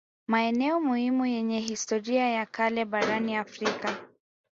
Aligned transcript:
Maeneo 0.27 0.81
muhimu 0.81 1.25
yenye 1.25 1.59
historia 1.59 2.29
ya 2.29 2.45
kale 2.45 2.85
barani 2.85 3.35
Afrika 3.37 3.97